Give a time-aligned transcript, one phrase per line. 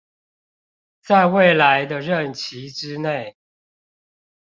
[1.03, 3.37] 在未來的任期之內